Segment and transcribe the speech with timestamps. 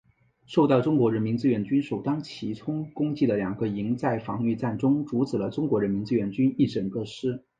[0.47, 7.43] 受到中国人民志愿军首当其冲攻击的两个营在防御战中阻止了中国人民志愿军一整个师。